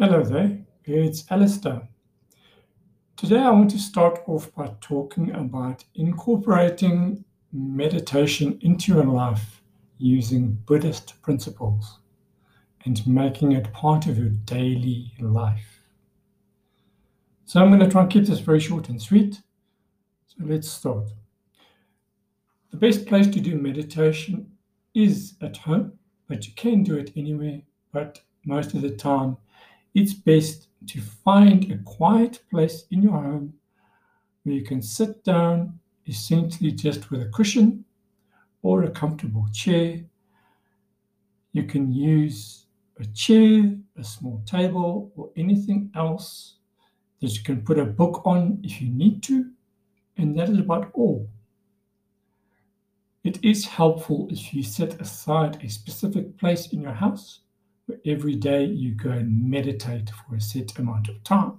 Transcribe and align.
Hello 0.00 0.22
there, 0.22 0.56
it's 0.84 1.24
Alistair. 1.28 1.88
Today 3.16 3.40
I 3.40 3.50
want 3.50 3.72
to 3.72 3.80
start 3.80 4.20
off 4.28 4.54
by 4.54 4.72
talking 4.80 5.32
about 5.32 5.82
incorporating 5.96 7.24
meditation 7.52 8.60
into 8.60 8.94
your 8.94 9.02
life 9.02 9.60
using 9.98 10.56
Buddhist 10.66 11.20
principles 11.20 11.98
and 12.84 13.04
making 13.08 13.50
it 13.50 13.72
part 13.72 14.06
of 14.06 14.18
your 14.18 14.28
daily 14.28 15.14
life. 15.18 15.82
So 17.44 17.60
I'm 17.60 17.70
going 17.70 17.80
to 17.80 17.90
try 17.90 18.02
and 18.02 18.10
keep 18.12 18.26
this 18.26 18.38
very 18.38 18.60
short 18.60 18.90
and 18.90 19.02
sweet. 19.02 19.42
So 20.28 20.36
let's 20.38 20.70
start. 20.70 21.08
The 22.70 22.76
best 22.76 23.04
place 23.04 23.26
to 23.26 23.40
do 23.40 23.56
meditation 23.56 24.52
is 24.94 25.34
at 25.42 25.56
home, 25.56 25.94
but 26.28 26.46
you 26.46 26.52
can 26.54 26.84
do 26.84 26.96
it 26.96 27.10
anywhere. 27.16 27.62
But 27.90 28.20
most 28.44 28.74
of 28.74 28.82
the 28.82 28.90
time, 28.90 29.38
it's 29.98 30.14
best 30.14 30.68
to 30.86 31.00
find 31.00 31.72
a 31.72 31.78
quiet 31.78 32.40
place 32.50 32.84
in 32.92 33.02
your 33.02 33.12
home 33.12 33.52
where 34.44 34.54
you 34.54 34.64
can 34.64 34.80
sit 34.80 35.24
down, 35.24 35.78
essentially 36.06 36.70
just 36.70 37.10
with 37.10 37.22
a 37.22 37.28
cushion 37.30 37.84
or 38.62 38.84
a 38.84 38.90
comfortable 38.90 39.46
chair. 39.52 40.00
You 41.52 41.64
can 41.64 41.92
use 41.92 42.66
a 43.00 43.06
chair, 43.06 43.74
a 43.96 44.04
small 44.04 44.40
table, 44.46 45.10
or 45.16 45.30
anything 45.36 45.90
else 45.96 46.58
that 47.20 47.34
you 47.36 47.42
can 47.42 47.62
put 47.62 47.78
a 47.78 47.84
book 47.84 48.22
on 48.24 48.60
if 48.62 48.80
you 48.80 48.90
need 48.90 49.20
to, 49.24 49.50
and 50.16 50.38
that 50.38 50.48
is 50.48 50.58
about 50.58 50.90
all. 50.94 51.28
It 53.24 53.44
is 53.44 53.66
helpful 53.66 54.28
if 54.30 54.54
you 54.54 54.62
set 54.62 55.00
aside 55.00 55.62
a 55.62 55.68
specific 55.68 56.38
place 56.38 56.72
in 56.72 56.82
your 56.82 56.94
house 56.94 57.40
where 57.88 57.98
every 58.06 58.34
day 58.34 58.64
you 58.64 58.92
go 58.92 59.10
and 59.10 59.50
meditate 59.50 60.10
for 60.10 60.36
a 60.36 60.40
set 60.40 60.78
amount 60.78 61.08
of 61.08 61.24
time. 61.24 61.58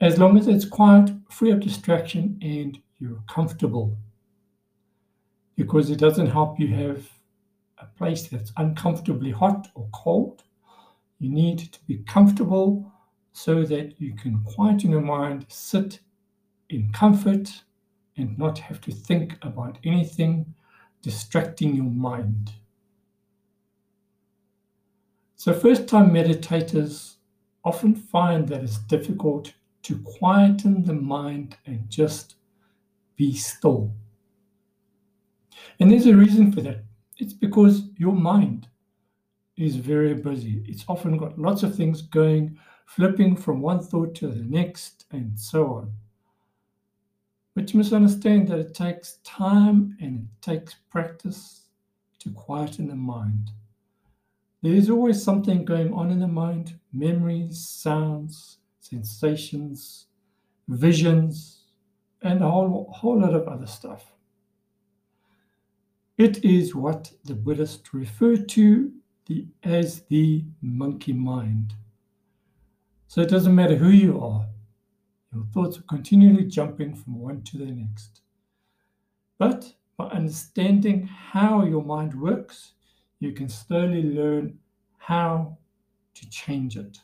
As 0.00 0.18
long 0.18 0.38
as 0.38 0.48
it's 0.48 0.64
quiet, 0.64 1.10
free 1.28 1.50
of 1.50 1.60
distraction, 1.60 2.38
and 2.40 2.80
you're 2.98 3.22
comfortable. 3.28 3.96
Because 5.54 5.90
it 5.90 5.98
doesn't 5.98 6.28
help 6.28 6.58
you 6.58 6.68
have 6.68 7.08
a 7.78 7.86
place 7.86 8.26
that's 8.28 8.52
uncomfortably 8.56 9.30
hot 9.30 9.68
or 9.74 9.88
cold. 9.92 10.44
You 11.18 11.28
need 11.30 11.58
to 11.58 11.78
be 11.86 11.98
comfortable 11.98 12.90
so 13.32 13.64
that 13.64 14.00
you 14.00 14.14
can 14.14 14.42
quieten 14.44 14.90
your 14.90 15.00
mind, 15.02 15.44
sit 15.48 16.00
in 16.70 16.90
comfort, 16.92 17.62
and 18.16 18.38
not 18.38 18.58
have 18.58 18.80
to 18.82 18.92
think 18.92 19.36
about 19.42 19.78
anything 19.84 20.54
distracting 21.02 21.74
your 21.74 21.84
mind. 21.84 22.52
So, 25.38 25.54
first 25.54 25.86
time 25.86 26.10
meditators 26.10 27.14
often 27.64 27.94
find 27.94 28.48
that 28.48 28.64
it's 28.64 28.78
difficult 28.78 29.54
to 29.84 30.00
quieten 30.00 30.82
the 30.82 30.94
mind 30.94 31.56
and 31.64 31.88
just 31.88 32.34
be 33.14 33.36
still. 33.36 33.94
And 35.78 35.92
there's 35.92 36.06
a 36.06 36.16
reason 36.16 36.50
for 36.50 36.60
that. 36.62 36.82
It's 37.18 37.32
because 37.32 37.84
your 37.96 38.14
mind 38.14 38.66
is 39.56 39.76
very 39.76 40.14
busy. 40.14 40.64
It's 40.66 40.84
often 40.88 41.16
got 41.16 41.38
lots 41.38 41.62
of 41.62 41.76
things 41.76 42.02
going, 42.02 42.58
flipping 42.86 43.36
from 43.36 43.60
one 43.60 43.78
thought 43.78 44.16
to 44.16 44.26
the 44.26 44.42
next, 44.42 45.04
and 45.12 45.38
so 45.38 45.66
on. 45.66 45.92
But 47.54 47.72
you 47.72 47.78
must 47.78 47.92
understand 47.92 48.48
that 48.48 48.58
it 48.58 48.74
takes 48.74 49.18
time 49.22 49.96
and 50.00 50.18
it 50.18 50.42
takes 50.42 50.74
practice 50.90 51.66
to 52.18 52.30
quieten 52.30 52.88
the 52.88 52.96
mind. 52.96 53.52
There 54.62 54.74
is 54.74 54.90
always 54.90 55.22
something 55.22 55.64
going 55.64 55.92
on 55.92 56.10
in 56.10 56.18
the 56.18 56.26
mind 56.26 56.78
memories, 56.92 57.60
sounds, 57.68 58.58
sensations, 58.80 60.06
visions, 60.66 61.64
and 62.22 62.42
a 62.42 62.50
whole, 62.50 62.92
whole 62.92 63.20
lot 63.20 63.34
of 63.34 63.46
other 63.46 63.66
stuff. 63.66 64.12
It 66.16 66.44
is 66.44 66.74
what 66.74 67.12
the 67.24 67.34
Buddhists 67.34 67.94
refer 67.94 68.36
to 68.36 68.92
the, 69.26 69.46
as 69.62 70.00
the 70.08 70.44
monkey 70.60 71.12
mind. 71.12 71.74
So 73.06 73.20
it 73.20 73.30
doesn't 73.30 73.54
matter 73.54 73.76
who 73.76 73.90
you 73.90 74.20
are, 74.20 74.46
your 75.32 75.44
thoughts 75.54 75.78
are 75.78 75.82
continually 75.82 76.44
jumping 76.44 76.94
from 76.94 77.20
one 77.20 77.42
to 77.42 77.58
the 77.58 77.66
next. 77.66 78.22
But 79.38 79.72
by 79.96 80.06
understanding 80.06 81.06
how 81.06 81.64
your 81.64 81.84
mind 81.84 82.20
works, 82.20 82.72
you 83.20 83.32
can 83.32 83.48
slowly 83.48 84.02
learn 84.02 84.58
how 84.98 85.56
to 86.14 86.30
change 86.30 86.76
it. 86.76 86.98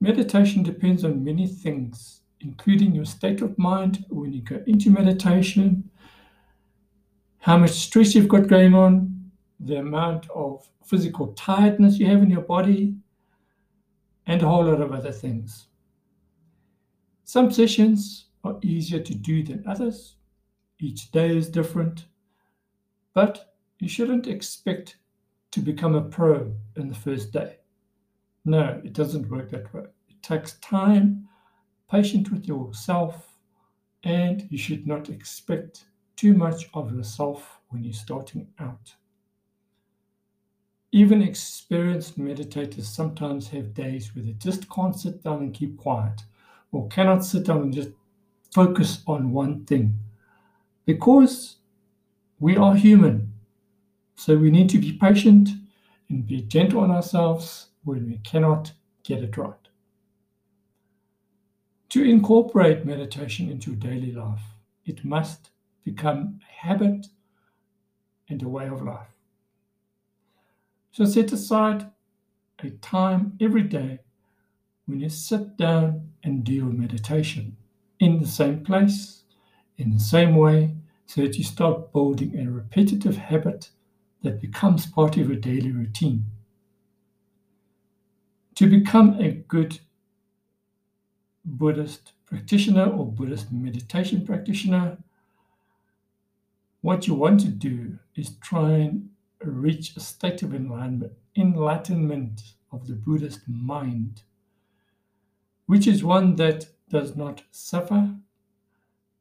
Meditation 0.00 0.62
depends 0.62 1.04
on 1.04 1.24
many 1.24 1.46
things, 1.46 2.20
including 2.40 2.94
your 2.94 3.04
state 3.04 3.40
of 3.40 3.58
mind 3.58 4.04
when 4.08 4.32
you 4.32 4.42
go 4.42 4.62
into 4.66 4.90
meditation, 4.90 5.90
how 7.38 7.56
much 7.56 7.70
stress 7.70 8.14
you've 8.14 8.28
got 8.28 8.46
going 8.46 8.74
on, 8.74 9.30
the 9.60 9.76
amount 9.76 10.28
of 10.30 10.68
physical 10.84 11.28
tiredness 11.34 11.98
you 11.98 12.06
have 12.06 12.22
in 12.22 12.30
your 12.30 12.42
body, 12.42 12.94
and 14.26 14.42
a 14.42 14.48
whole 14.48 14.64
lot 14.64 14.80
of 14.80 14.92
other 14.92 15.12
things. 15.12 15.66
Some 17.24 17.50
sessions 17.50 18.26
are 18.44 18.58
easier 18.62 19.00
to 19.00 19.14
do 19.14 19.42
than 19.42 19.64
others. 19.66 20.16
Each 20.78 21.10
day 21.10 21.36
is 21.36 21.48
different, 21.48 22.06
but 23.14 23.47
you 23.78 23.88
shouldn't 23.88 24.26
expect 24.26 24.96
to 25.50 25.60
become 25.60 25.94
a 25.94 26.02
pro 26.02 26.52
in 26.76 26.88
the 26.88 26.94
first 26.94 27.32
day. 27.32 27.56
No, 28.44 28.80
it 28.84 28.92
doesn't 28.92 29.30
work 29.30 29.50
that 29.50 29.72
way. 29.72 29.84
It 30.08 30.22
takes 30.22 30.54
time, 30.54 31.28
patient 31.90 32.30
with 32.30 32.46
yourself, 32.46 33.36
and 34.04 34.46
you 34.50 34.58
should 34.58 34.86
not 34.86 35.08
expect 35.08 35.84
too 36.16 36.34
much 36.34 36.68
of 36.74 36.94
yourself 36.94 37.60
when 37.68 37.84
you're 37.84 37.92
starting 37.92 38.48
out. 38.58 38.94
Even 40.90 41.22
experienced 41.22 42.18
meditators 42.18 42.84
sometimes 42.84 43.48
have 43.48 43.74
days 43.74 44.14
where 44.14 44.24
they 44.24 44.32
just 44.32 44.68
can't 44.70 44.98
sit 44.98 45.22
down 45.22 45.40
and 45.40 45.54
keep 45.54 45.76
quiet 45.76 46.22
or 46.72 46.88
cannot 46.88 47.24
sit 47.24 47.44
down 47.44 47.62
and 47.62 47.74
just 47.74 47.90
focus 48.54 49.02
on 49.06 49.32
one 49.32 49.64
thing 49.66 49.98
because 50.86 51.56
we 52.40 52.56
are 52.56 52.74
human. 52.74 53.32
So 54.18 54.36
we 54.36 54.50
need 54.50 54.68
to 54.70 54.78
be 54.78 54.94
patient 54.94 55.50
and 56.08 56.26
be 56.26 56.42
gentle 56.42 56.80
on 56.80 56.90
ourselves 56.90 57.68
when 57.84 58.08
we 58.08 58.18
cannot 58.18 58.72
get 59.04 59.22
it 59.22 59.36
right. 59.36 59.54
To 61.90 62.02
incorporate 62.02 62.84
meditation 62.84 63.48
into 63.48 63.76
daily 63.76 64.10
life, 64.10 64.42
it 64.84 65.04
must 65.04 65.50
become 65.84 66.40
a 66.42 66.66
habit 66.66 67.06
and 68.28 68.42
a 68.42 68.48
way 68.48 68.66
of 68.66 68.82
life. 68.82 69.06
So 70.90 71.04
set 71.04 71.30
aside 71.30 71.88
a 72.58 72.70
time 72.70 73.38
every 73.40 73.62
day 73.62 74.00
when 74.86 74.98
you 74.98 75.10
sit 75.10 75.56
down 75.56 76.10
and 76.24 76.42
do 76.42 76.52
your 76.52 76.72
meditation 76.72 77.56
in 78.00 78.18
the 78.18 78.26
same 78.26 78.64
place, 78.64 79.22
in 79.76 79.92
the 79.92 80.00
same 80.00 80.34
way, 80.34 80.74
so 81.06 81.20
that 81.20 81.38
you 81.38 81.44
start 81.44 81.92
building 81.92 82.36
a 82.36 82.50
repetitive 82.50 83.16
habit 83.16 83.70
that 84.22 84.40
becomes 84.40 84.86
part 84.86 85.16
of 85.16 85.28
your 85.28 85.38
daily 85.38 85.72
routine. 85.72 86.26
To 88.56 88.68
become 88.68 89.20
a 89.20 89.30
good 89.30 89.80
Buddhist 91.44 92.12
practitioner 92.26 92.86
or 92.86 93.06
Buddhist 93.06 93.52
meditation 93.52 94.26
practitioner, 94.26 94.98
what 96.80 97.06
you 97.06 97.14
want 97.14 97.40
to 97.40 97.48
do 97.48 97.98
is 98.16 98.36
try 98.40 98.70
and 98.70 99.10
reach 99.42 99.96
a 99.96 100.00
state 100.00 100.42
of 100.42 100.54
enlightenment, 100.54 101.12
enlightenment 101.36 102.42
of 102.72 102.86
the 102.86 102.94
Buddhist 102.94 103.40
mind 103.48 104.22
which 105.68 105.86
is 105.86 106.02
one 106.02 106.34
that 106.36 106.66
does 106.88 107.14
not 107.14 107.42
suffer 107.50 108.10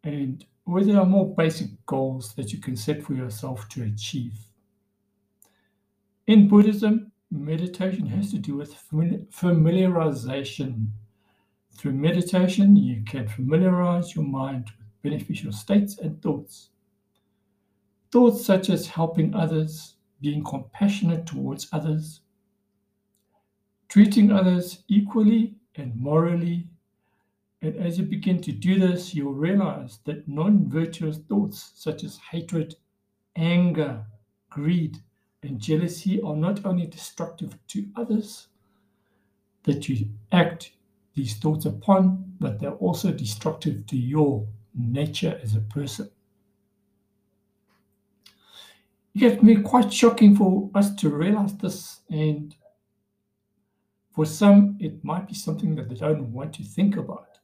and 0.04 0.46
where 0.64 0.84
there 0.84 0.98
are 0.98 1.06
more 1.06 1.36
basic 1.36 1.68
goals 1.86 2.34
that 2.36 2.54
you 2.54 2.60
can 2.60 2.76
set 2.76 3.04
for 3.04 3.14
yourself 3.14 3.68
to 3.68 3.84
achieve. 3.84 4.34
In 6.28 6.50
Buddhism, 6.50 7.14
meditation 7.32 8.06
has 8.08 8.32
to 8.32 8.38
do 8.38 8.58
with 8.58 8.76
familiarization. 8.92 10.88
Through 11.72 11.94
meditation, 11.94 12.76
you 12.76 13.02
can 13.06 13.30
familiarize 13.30 14.14
your 14.14 14.26
mind 14.26 14.70
with 14.78 15.02
beneficial 15.04 15.54
states 15.54 15.98
and 16.00 16.22
thoughts. 16.22 16.72
Thoughts 18.12 18.46
such 18.46 18.70
as 18.70 18.88
helping 18.88 19.34
others, 19.34 19.96
being 20.20 20.44
compassionate 20.44 21.26
towards 21.26 21.70
others, 21.72 22.20
treating 23.88 24.30
others 24.30 24.84
equally 24.90 25.56
and 25.76 25.96
morally. 25.96 26.68
And 27.62 27.78
as 27.78 27.98
you 27.98 28.04
begin 28.04 28.42
to 28.42 28.52
do 28.52 28.78
this, 28.78 29.16
you'll 29.16 29.34
realize 29.34 30.00
that 30.04 30.28
non 30.28 30.70
virtuous 30.70 31.20
thoughts 31.20 31.72
such 31.76 32.04
as 32.04 32.20
hatred, 32.32 32.76
anger, 33.38 34.06
greed, 34.50 34.98
and 35.44 35.60
jealousy 35.60 36.22
are 36.22 36.36
not 36.36 36.66
only 36.66 36.88
destructive 36.88 37.58
to 37.68 37.86
others, 37.96 38.48
that 39.64 39.88
you 39.88 40.08
act 40.32 40.72
these 41.14 41.36
thoughts 41.36 41.66
upon, 41.66 42.24
but 42.40 42.60
they're 42.60 42.72
also 42.72 43.12
destructive 43.12 43.86
to 43.88 43.98
your 43.98 44.48
nature 44.74 45.40
as 45.44 45.56
a 45.56 45.62
person. 45.62 46.10
It 49.14 49.38
can 49.38 49.48
be 49.48 49.58
quite 49.58 49.92
shocking 49.92 50.36
for 50.36 50.70
us 50.76 50.94
to 50.96 51.10
realize 51.10 51.56
this, 51.58 52.02
and 52.10 52.56
for 54.12 54.26
some, 54.26 54.78
it 54.80 55.04
might 55.04 55.28
be 55.28 55.34
something 55.34 55.76
that 55.76 55.90
they 55.90 55.96
don't 55.96 56.32
want 56.32 56.54
to 56.56 56.64
think 56.64 56.98
about. 56.98 57.40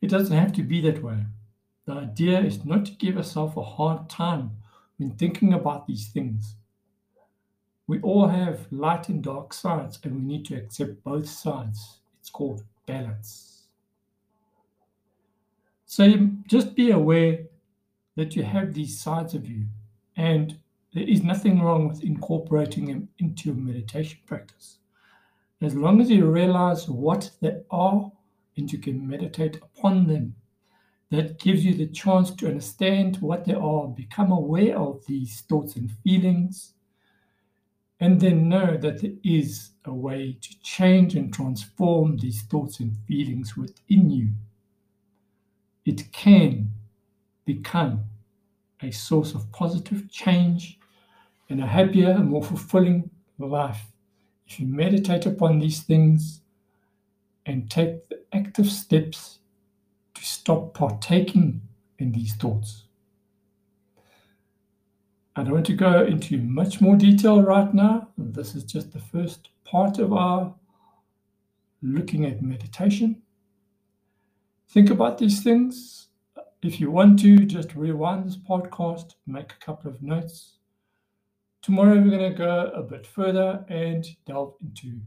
It 0.00 0.10
doesn't 0.10 0.36
have 0.36 0.52
to 0.54 0.62
be 0.62 0.80
that 0.80 1.02
way. 1.02 1.18
The 1.86 1.92
idea 1.92 2.40
is 2.40 2.64
not 2.64 2.86
to 2.86 2.92
give 2.92 3.14
yourself 3.14 3.56
a 3.56 3.62
hard 3.62 4.08
time 4.08 4.50
when 5.02 5.10
thinking 5.16 5.52
about 5.52 5.86
these 5.86 6.08
things. 6.08 6.54
We 7.88 8.00
all 8.00 8.28
have 8.28 8.68
light 8.70 9.08
and 9.08 9.22
dark 9.22 9.52
sides, 9.52 9.98
and 10.04 10.14
we 10.14 10.22
need 10.22 10.44
to 10.46 10.56
accept 10.56 11.02
both 11.02 11.28
sides. 11.28 11.98
It's 12.20 12.30
called 12.30 12.62
balance. 12.86 13.64
So 15.86 16.30
just 16.46 16.76
be 16.76 16.92
aware 16.92 17.40
that 18.16 18.36
you 18.36 18.44
have 18.44 18.72
these 18.72 19.00
sides 19.00 19.34
of 19.34 19.46
you, 19.46 19.64
and 20.16 20.56
there 20.94 21.08
is 21.08 21.22
nothing 21.22 21.60
wrong 21.60 21.88
with 21.88 22.04
incorporating 22.04 22.86
them 22.86 23.08
into 23.18 23.48
your 23.48 23.56
meditation 23.56 24.20
practice. 24.26 24.78
As 25.60 25.74
long 25.74 26.00
as 26.00 26.10
you 26.10 26.26
realize 26.26 26.88
what 26.88 27.30
they 27.40 27.60
are 27.70 28.10
and 28.56 28.72
you 28.72 28.78
can 28.78 29.08
meditate 29.08 29.56
upon 29.56 30.06
them, 30.06 30.36
that 31.12 31.38
gives 31.38 31.62
you 31.62 31.74
the 31.74 31.86
chance 31.88 32.30
to 32.30 32.48
understand 32.48 33.18
what 33.20 33.44
they 33.44 33.52
are, 33.52 33.86
become 33.86 34.32
aware 34.32 34.78
of 34.78 35.04
these 35.06 35.42
thoughts 35.42 35.76
and 35.76 35.92
feelings, 36.02 36.72
and 38.00 38.18
then 38.18 38.48
know 38.48 38.78
that 38.78 39.02
there 39.02 39.12
is 39.22 39.72
a 39.84 39.92
way 39.92 40.38
to 40.40 40.60
change 40.62 41.14
and 41.14 41.32
transform 41.32 42.16
these 42.16 42.40
thoughts 42.44 42.80
and 42.80 42.96
feelings 43.06 43.58
within 43.58 44.08
you. 44.08 44.28
It 45.84 46.10
can 46.12 46.70
become 47.44 48.04
a 48.80 48.90
source 48.90 49.34
of 49.34 49.52
positive 49.52 50.10
change 50.10 50.78
and 51.50 51.62
a 51.62 51.66
happier 51.66 52.16
more 52.20 52.42
fulfilling 52.42 53.10
life 53.38 53.82
if 54.46 54.58
you 54.58 54.66
meditate 54.66 55.26
upon 55.26 55.58
these 55.58 55.82
things 55.82 56.40
and 57.44 57.70
take 57.70 58.08
the 58.08 58.22
active 58.32 58.70
steps 58.70 59.40
to 60.22 60.28
stop 60.28 60.72
partaking 60.72 61.60
in 61.98 62.12
these 62.12 62.34
thoughts. 62.34 62.84
I 65.34 65.42
don't 65.42 65.54
want 65.54 65.66
to 65.66 65.74
go 65.74 66.04
into 66.04 66.38
much 66.38 66.80
more 66.80 66.94
detail 66.94 67.42
right 67.42 67.74
now. 67.74 68.08
This 68.16 68.54
is 68.54 68.62
just 68.62 68.92
the 68.92 69.00
first 69.00 69.48
part 69.64 69.98
of 69.98 70.12
our 70.12 70.54
looking 71.82 72.24
at 72.24 72.40
meditation. 72.40 73.20
Think 74.68 74.90
about 74.90 75.18
these 75.18 75.42
things. 75.42 76.06
If 76.62 76.78
you 76.78 76.92
want 76.92 77.18
to, 77.20 77.38
just 77.38 77.74
rewind 77.74 78.24
this 78.24 78.36
podcast, 78.36 79.14
make 79.26 79.50
a 79.50 79.64
couple 79.64 79.90
of 79.90 80.02
notes. 80.02 80.58
Tomorrow, 81.62 81.96
we're 81.96 82.16
going 82.16 82.32
to 82.32 82.38
go 82.38 82.70
a 82.74 82.82
bit 82.82 83.08
further 83.08 83.64
and 83.68 84.06
delve 84.26 84.54
into 84.62 85.00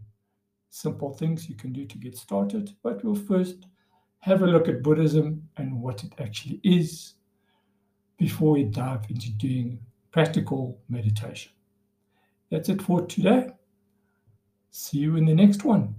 simple 0.72 1.14
things 1.14 1.48
you 1.48 1.56
can 1.56 1.72
do 1.72 1.86
to 1.86 1.98
get 1.98 2.18
started. 2.18 2.76
But 2.84 3.02
we'll 3.02 3.16
first 3.16 3.68
have 4.26 4.42
a 4.42 4.48
look 4.48 4.68
at 4.68 4.82
Buddhism 4.82 5.48
and 5.58 5.80
what 5.80 6.04
it 6.04 6.12
actually 6.18 6.60
is 6.64 7.14
before 8.18 8.54
we 8.54 8.64
dive 8.64 9.06
into 9.08 9.32
doing 9.34 9.78
practical 10.12 10.82
meditation. 10.90 11.52
That's 12.50 12.70
it 12.70 12.82
for 12.82 13.06
today. 13.06 13.52
See 14.72 14.98
you 14.98 15.16
in 15.18 15.26
the 15.26 15.36
next 15.36 15.64
one. 15.64 15.94